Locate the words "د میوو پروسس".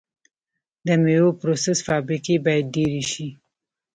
0.85-1.79